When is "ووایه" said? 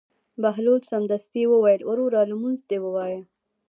2.81-3.21